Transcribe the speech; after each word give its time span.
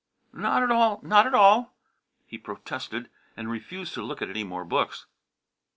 "Not 0.33 0.63
at 0.63 0.71
all, 0.71 0.99
not 1.03 1.27
at 1.27 1.35
all!" 1.35 1.75
he 2.25 2.39
protested, 2.39 3.07
and 3.37 3.51
refused 3.51 3.93
to 3.93 4.01
look 4.03 4.19
at 4.19 4.31
any 4.31 4.43
more 4.43 4.65
books. 4.65 5.05